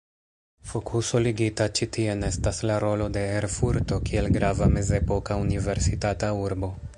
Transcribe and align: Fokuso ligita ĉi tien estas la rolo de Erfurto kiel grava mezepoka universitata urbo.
Fokuso 0.69 1.19
ligita 1.25 1.67
ĉi 1.79 1.87
tien 1.97 2.25
estas 2.29 2.61
la 2.69 2.77
rolo 2.85 3.09
de 3.17 3.25
Erfurto 3.37 4.01
kiel 4.09 4.31
grava 4.39 4.71
mezepoka 4.79 5.39
universitata 5.47 6.33
urbo. 6.49 6.73